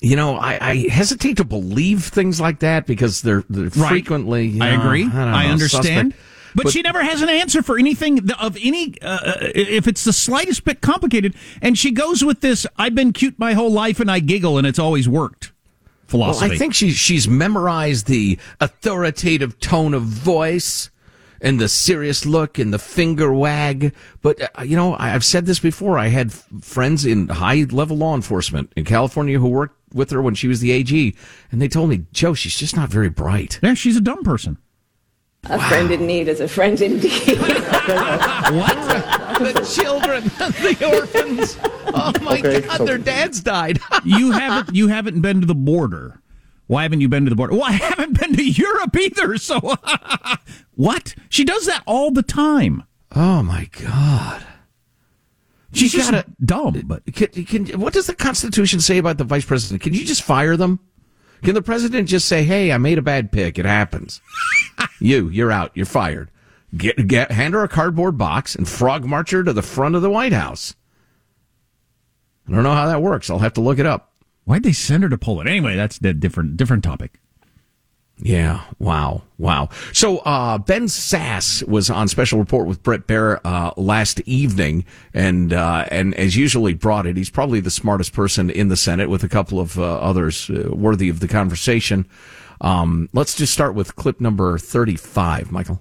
[0.00, 3.88] You know, I, I hesitate to believe things like that because they're, they're Right.
[3.88, 4.46] frequently.
[4.46, 5.02] you I agree.
[5.02, 6.12] don't I, understand.
[6.12, 6.24] suspect.
[6.54, 10.64] But, she never has an answer for anything of any, uh, if it's the slightest
[10.64, 11.34] bit complicated.
[11.60, 14.66] And she goes with this, I've been cute my whole life and I giggle and
[14.66, 15.52] it's always worked
[16.08, 16.46] philosophy.
[16.46, 20.90] Well, I think she's she's memorized the authoritative tone of voice
[21.40, 23.94] and the serious look and the finger wag.
[24.22, 25.96] But uh, you know, I- I've said this before.
[25.98, 30.20] I had f- friends in high level law enforcement in California who worked with her
[30.20, 31.14] when she was the AG,
[31.52, 33.58] and they told me, Joe, she's just not very bright.
[33.62, 34.58] Yeah, she's a dumb person.
[35.44, 37.38] A friend in need is a friend indeed.
[38.48, 39.17] What?
[39.52, 41.56] the children, the orphans.
[41.94, 43.80] Oh my Okay, God, so- their dads died.
[44.04, 46.20] You haven't, you haven't been to the border.
[46.66, 47.54] Why haven't you been to the border?
[47.54, 49.36] Well, I haven't been to Europe either.
[49.38, 49.58] So
[50.74, 51.14] what?
[51.28, 52.84] She does that all the time.
[53.14, 54.44] oh my God.
[55.72, 59.24] She's You just gotta- dumb, but Can, can, what does the Constitution say about the
[59.24, 59.82] vice president?
[59.82, 60.80] Can you just fire them?
[61.42, 63.58] Can the president just say, "Hey, I made a bad pick.
[63.60, 64.20] It happens.
[65.00, 65.70] you, you're out.
[65.74, 66.30] You're fired."
[66.76, 70.02] Get, get, hand her a cardboard box and frog march her to the front of
[70.02, 70.74] the White House.
[72.46, 73.30] I don't know how that works.
[73.30, 74.12] I'll have to look it up.
[74.44, 75.48] why'd they send her to Poland?
[75.48, 77.20] Anyway, that's a different, different topic.
[78.20, 78.64] Yeah.
[78.78, 79.22] Wow.
[79.38, 79.68] Wow.
[79.92, 85.52] So, uh, Ben Sasse was on special report with Bret Baier, uh, last evening and,
[85.52, 87.16] uh, and as usually brought it.
[87.16, 90.70] He's probably the smartest person in the Senate with a couple of, uh, others uh,
[90.72, 92.06] worthy of the conversation.
[92.60, 95.80] Um, let's just start with clip number 35, Michael.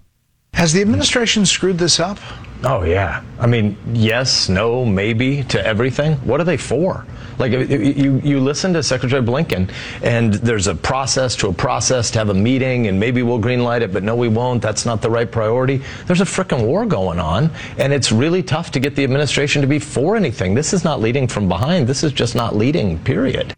[0.58, 2.17] Has the administration screwed this up?
[2.63, 3.24] Oh, yeah.
[3.39, 6.15] I mean, yes, no, maybe to everything.
[6.26, 7.06] What are they for?
[7.38, 12.17] Like, you, you listen to Secretary Blinken, and there's a process to a process to
[12.17, 14.63] have a meeting, and maybe we'll greenlight it, but no, we won't.
[14.63, 15.84] That's not the right priority.
[16.08, 19.67] There's a frickin' war going on, and it's really tough to get the administration to
[19.67, 20.56] be for anything.
[20.56, 21.86] This is not leading from behind.
[21.86, 23.56] This is just not leading, period.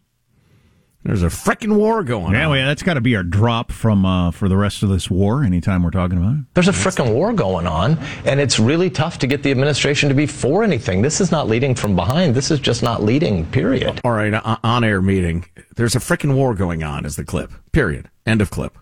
[1.03, 2.49] There's a frickin' war going Yeah, on.
[2.51, 5.09] well, yeah, that's got to be our drop from uh, for the rest of this
[5.09, 5.43] war.
[5.45, 6.45] Anytime we're talking about it.
[6.55, 10.15] There's a frickin' war going on, and it's really tough to get the administration to
[10.15, 11.01] be for anything.
[11.01, 12.35] This is not leading from behind.
[12.35, 14.01] This is just not leading, period.
[14.03, 14.33] All right.
[14.63, 15.45] On air meeting.
[15.77, 17.53] There's a frickin' war going on is the clip.
[17.71, 18.09] Period.
[18.25, 18.77] End of clip.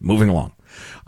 [0.00, 0.52] Moving along.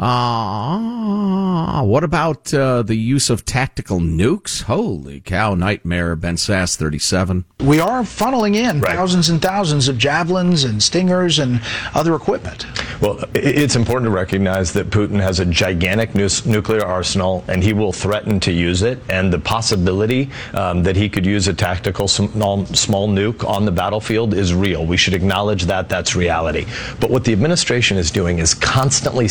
[0.00, 4.62] Uh, what about uh, the use of tactical nukes?
[4.62, 6.16] Holy cow, nightmare.
[6.16, 7.44] Ben Sasse, 37.
[7.60, 11.60] We are funneling in thousands and thousands of javelins and stingers and
[11.94, 12.64] other equipment.
[13.02, 17.74] Well, it's important to recognize that Putin has a gigantic nu- nuclear arsenal, and he
[17.74, 18.98] will threaten to use it.
[19.10, 23.72] And the possibility um, that he could use a tactical small, small nuke on the
[23.72, 24.86] battlefield is real.
[24.86, 26.66] We should acknowledge that that's reality.
[27.00, 29.28] But what the administration is doing is constantly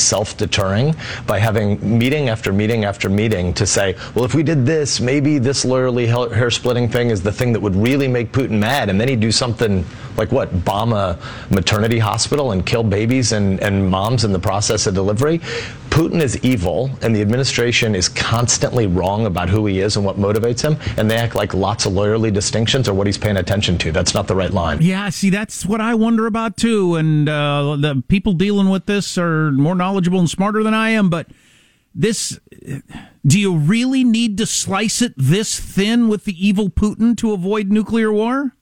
[1.25, 5.37] by having meeting after meeting after meeting to say, well, if we did this, maybe
[5.37, 8.99] this lawyerly hair splitting thing is the thing that would really make Putin mad, and
[8.99, 9.85] then he'd do something
[10.17, 11.17] like what, bomb a
[11.49, 15.39] maternity hospital and kill babies and, and moms in the process of delivery.
[15.89, 20.17] Putin is evil, and the administration is constantly wrong about who he is and what
[20.17, 23.77] motivates him, and they act like lots of lawyerly distinctions are what he's paying attention
[23.79, 23.91] to.
[23.91, 24.81] That's not the right line.
[24.81, 26.95] Yeah, see, that's what I wonder about too.
[26.95, 31.09] And uh, the people dealing with this are more knowledgeable and smarter than I am.
[31.09, 31.27] But
[31.93, 32.39] this,
[33.25, 37.71] do you really need to slice it this thin with the evil Putin to avoid
[37.71, 38.53] nuclear war?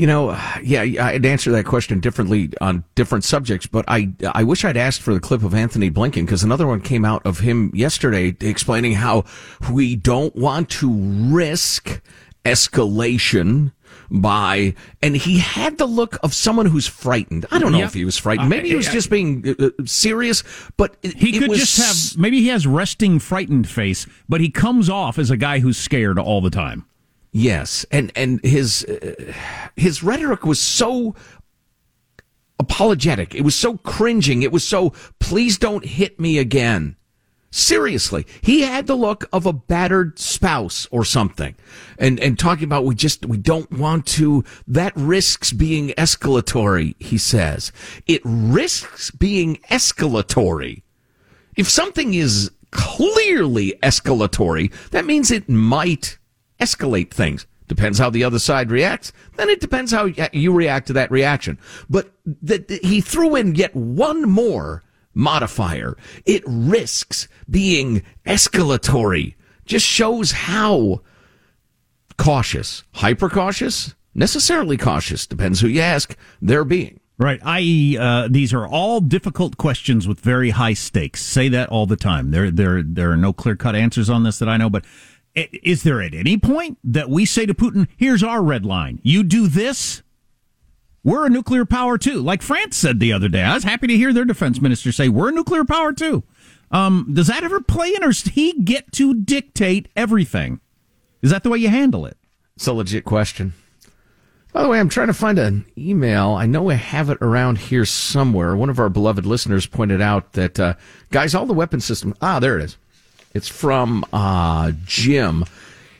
[0.00, 0.30] You know,
[0.62, 5.02] yeah, I'd answer that question differently on different subjects, but I, I wish I'd asked
[5.02, 8.94] for the clip of Antony Blinken because another one came out of him yesterday explaining
[8.94, 9.24] how
[9.70, 12.00] we don't want to risk
[12.46, 13.72] escalation
[14.10, 17.44] by, and he had the look of someone who's frightened.
[17.50, 17.88] I don't know Yep.
[17.88, 18.48] if he was frightened.
[18.48, 20.42] Maybe he was Uh, just being uh, uh, serious,
[20.78, 24.48] but it, He could was just have, maybe he has resting, frightened face, but he
[24.48, 26.86] comes off as a guy who's scared all the time.
[27.32, 29.32] Yes, and and his uh,
[29.76, 31.14] his rhetoric was so
[32.58, 33.34] apologetic.
[33.34, 34.42] It was so cringing.
[34.42, 36.96] It was so please don't hit me again.
[37.52, 41.56] Seriously, he had the look of a battered spouse or something,
[41.98, 44.44] and and talking about we just we don't want to.
[44.68, 46.94] That risks being escalatory.
[47.00, 47.72] He says
[48.06, 50.82] it risks being escalatory.
[51.56, 56.19] If something is clearly escalatory, that means it might
[56.60, 57.46] escalate things.
[57.68, 59.12] Depends how the other side reacts.
[59.36, 61.58] Then it depends how you react to that reaction.
[61.88, 62.10] But
[62.44, 64.82] th- th- he threw in yet one more
[65.14, 65.96] modifier.
[66.24, 69.34] It risks being escalatory.
[69.66, 71.02] Just shows how
[72.18, 77.00] cautious, hyper cautious, necessarily cautious, depends who you ask, they're being.
[77.18, 77.38] Right.
[77.44, 81.20] I.e., uh, these are all difficult questions with very high stakes.
[81.20, 82.30] Say that all the time.
[82.30, 84.70] There, there, there are no clear cut answers on this that I know.
[84.70, 84.86] But
[85.34, 89.00] is there at any point that we say to Putin, "Here's our red line.
[89.02, 90.02] You do this,
[91.02, 92.20] we're a nuclear power too"?
[92.20, 93.42] Like France said the other day.
[93.42, 96.24] I was happy to hear their defense minister say, "We're a nuclear power too."
[96.70, 100.60] Um, does that ever play in, or does he get to dictate everything?
[101.22, 102.16] Is that the way you handle it?
[102.56, 103.54] It's a legit question.
[104.52, 106.32] By the way, I'm trying to find an email.
[106.32, 108.56] I know I have it around here somewhere.
[108.56, 110.74] One of our beloved listeners pointed out that, uh,
[111.10, 112.16] guys, all the weapon systems.
[112.20, 112.76] Ah, there it is.
[113.32, 115.44] It's from uh, Jim.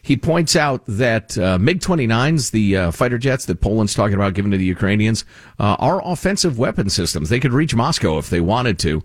[0.02, 4.34] He points out that uh, MiG 29s, the uh, fighter jets that Poland's talking about
[4.34, 5.24] giving to the Ukrainians,
[5.58, 7.28] uh, are offensive weapon systems.
[7.28, 9.02] They could reach Moscow if they wanted to.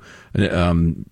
[0.50, 1.06] Um,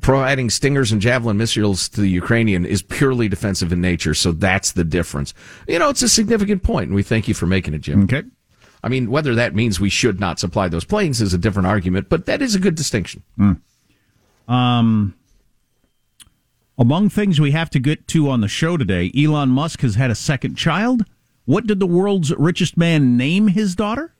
[0.00, 4.72] providing Stingers and Javelin missiles to the Ukrainian is purely defensive in nature, so that's
[4.72, 5.32] the difference.
[5.66, 8.04] You know, it's a significant point, and we thank you for making it, Jim.
[8.04, 8.22] Okay.
[8.82, 12.08] I mean, whether that means we should not supply those planes is a different argument,
[12.08, 13.22] but that is a good distinction.
[13.38, 13.60] Mm.
[14.48, 15.14] Um,
[16.78, 20.10] among things we have to get to on the show today, Elon Musk has had
[20.10, 21.04] a second child.
[21.44, 24.14] What did the world's richest man name his daughter?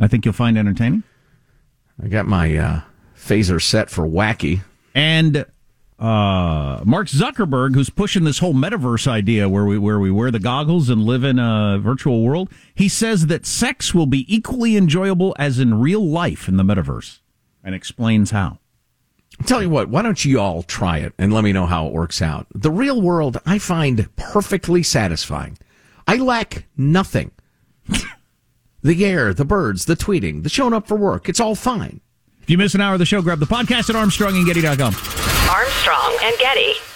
[0.00, 1.02] I think you'll find entertaining.
[2.02, 2.80] I got my uh,
[3.14, 4.62] phaser set for wacky.
[4.94, 5.44] And
[5.98, 10.38] uh, Mark Zuckerberg, who's pushing this whole metaverse idea where we where we wear the
[10.38, 15.36] goggles and live in a virtual world, he says that sex will be equally enjoyable
[15.38, 17.20] as in real life in the metaverse,
[17.62, 18.58] and explains how.
[19.46, 21.92] Tell you what, why don't you all try it and let me know how it
[21.92, 22.46] works out?
[22.54, 25.58] The real world I find perfectly satisfying.
[26.06, 27.32] I lack nothing.
[28.82, 32.00] the air, the birds, the tweeting, the showing up for work, it's all fine.
[32.42, 34.94] If you miss an hour of the show, grab the podcast at armstrongandgetty.com.
[35.50, 36.89] Armstrong and Getty.